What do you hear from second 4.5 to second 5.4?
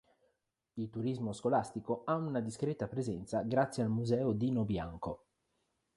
Bianco.